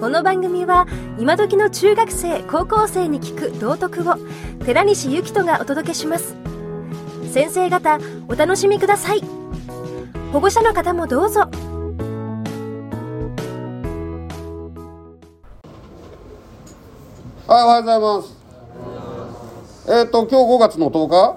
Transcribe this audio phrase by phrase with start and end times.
[0.00, 0.86] この番組は
[1.18, 4.14] 今時の中学生高校生に聞く道徳を
[4.64, 6.36] 寺西幸人がお届けします。
[7.30, 9.20] 先生方お楽しみください。
[10.32, 11.40] 保護者の方もどうぞ。
[11.40, 11.50] はい、
[17.48, 18.38] おはようございます。
[19.86, 21.36] えっ、と、今日5月の10日？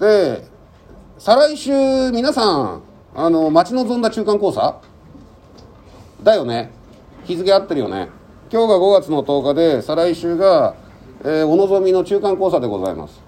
[0.00, 0.44] で、
[1.20, 1.70] 再来週、
[2.10, 2.82] 皆さん、
[3.14, 4.80] あの、待ち望んだ中間考査
[6.20, 6.81] だよね。
[7.24, 8.08] 日付合ってるよね。
[8.52, 10.74] 今日が5月の10日で、再来週が、
[11.24, 13.22] えーお望みの中間考査でございます。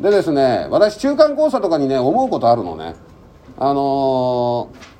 [0.00, 2.94] でですね、私、中間考査とかにね、思うことあるのね。
[3.58, 4.98] あのー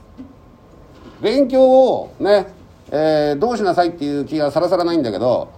[1.20, 2.46] 勉強をね、
[2.90, 5.48] えーどうしなさいっていう気がさらさらないんだけど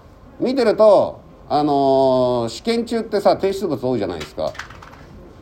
[0.41, 4.53] 見てるとあのー試験中ってさ提出物多いじゃないですか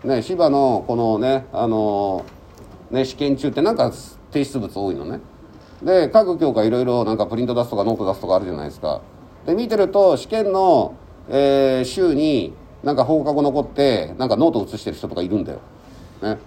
[0.05, 2.25] ね芝のこのねあの
[2.91, 3.93] ね試験中ってなんか
[4.33, 5.21] 提出物多いのね
[5.83, 9.01] で各教科いろいろなんかプリント出すとかノート出すとかあるじゃないですか。
[9.47, 10.95] で見てると試験の、
[11.29, 15.61] えー週になんか放課後残ってなんかノート写してる人とかいるんだよ。
[16.23, 16.39] ね。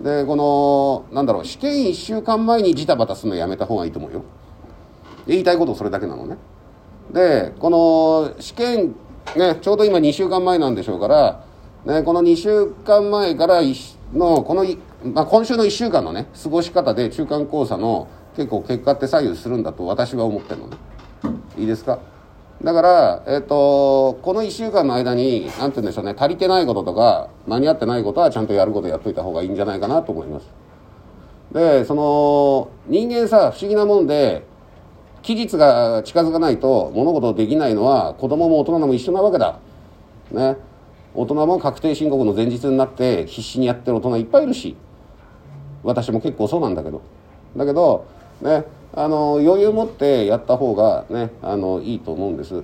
[0.00, 4.22] でこのなんだろう試験1週間前にジタバタするのやめた方がいいと思うよ。
[5.26, 6.36] 言いたいことそれだけなのね。
[7.12, 8.94] でこの試験
[9.36, 11.44] ねちょうど今2週間前なんでしょうから、
[11.84, 13.60] ね、この2週間前から
[14.14, 14.64] のこの、
[15.04, 20.76] まあ、今週の1週間のね過ごし方で中間考査の結構結果って左右するんだと私は思ってるのね。
[21.58, 21.98] いいですか？
[22.62, 30.46] だから、えっとこの1週間の間に何て言うんでしょうね足りてないこととか間に合ってないことはちゃんとやることやっといた方がいいんじゃないかなと思います。
[31.52, 34.46] でその人間さ不思議なもんで
[35.22, 39.58] 期日が近づかないと物事できないのは子供も大人も一緒なわけだ。
[40.30, 40.56] ね。
[41.14, 44.76] 大人も確定申告の前日になって必死にやってる大人いっぱいいるし
[45.82, 47.02] 私も結構そうなんだけど。
[47.56, 48.06] だけど
[48.40, 48.64] ね。
[48.92, 52.62] あの余裕持ってやった方がねあのいいと思うんです。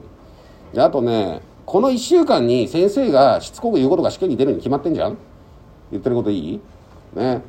[0.73, 5.17] であとねこの1週間に先生がしつこく言うことが試験に出るに決まってんじゃん？
[5.91, 6.61] 言ってることいい？
[7.15, 7.43] ね。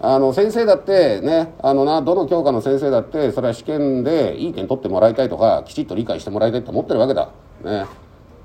[0.00, 7.30] あの先生だってねあのなどの教科の先生だってそれは試験でいい点取ってもらいたいとかきちっと理解してもらいたいと思ってるわけだ。
[7.64, 7.86] ね。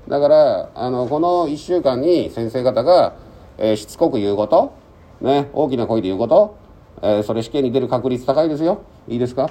[0.08, 3.14] だからあのこの1週間に先生方が、
[3.58, 4.74] えーしつこく言うこと
[5.20, 6.56] ね大きな声で言うこと、
[7.02, 8.82] えーそれ試験に出る確率高いですよ。
[9.08, 9.50] いいですか？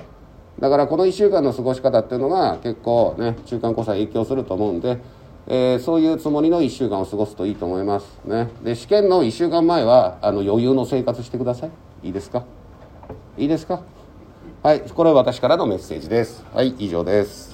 [0.60, 5.00] だからこの1週間の過ごし方っていうのが結構ね中間交差影響すると思うんで、
[5.48, 8.50] えーそういうつもりの1週間を過ごすといいと思いますね。
[8.64, 11.72] で試験の1週間前はあの余裕の生活してください。
[12.04, 12.44] いいですか？
[13.38, 13.82] いいですか？
[14.62, 16.46] はいこれは私からのメッセージです。
[16.54, 17.51] はい以上です。